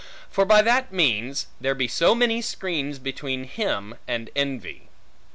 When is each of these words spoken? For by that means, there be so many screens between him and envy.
For 0.31 0.45
by 0.45 0.63
that 0.63 0.91
means, 0.91 1.45
there 1.59 1.75
be 1.75 1.87
so 1.87 2.15
many 2.15 2.41
screens 2.41 2.97
between 2.97 3.43
him 3.43 3.93
and 4.07 4.31
envy. 4.35 4.89